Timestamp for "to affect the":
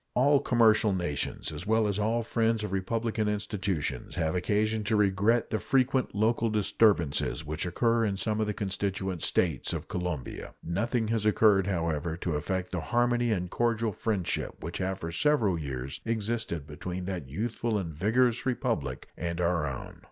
12.17-12.81